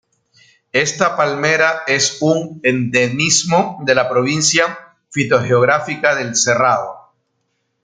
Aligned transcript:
Esta 0.73 1.15
palmera 1.15 1.83
es 1.85 2.17
un 2.23 2.59
endemismo 2.63 3.81
de 3.85 3.93
la 3.93 4.09
provincia 4.09 4.97
fitogeográfica 5.11 6.15
del 6.15 6.35
cerrado. 6.35 7.13